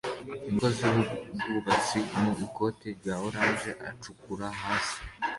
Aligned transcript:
Umukozi 0.47 0.83
wubwubatsi 0.93 1.99
mu 2.21 2.31
ikoti 2.45 2.87
rya 2.97 3.15
orange 3.27 3.71
acukura 3.89 4.47
hasi 4.61 4.97